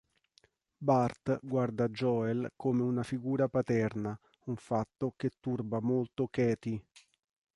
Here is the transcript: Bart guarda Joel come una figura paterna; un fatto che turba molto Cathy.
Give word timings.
Bart 0.79 1.37
guarda 1.43 1.87
Joel 1.89 2.53
come 2.55 2.81
una 2.81 3.03
figura 3.03 3.47
paterna; 3.47 4.19
un 4.45 4.55
fatto 4.55 5.13
che 5.15 5.29
turba 5.39 5.79
molto 5.79 6.27
Cathy. 6.27 6.83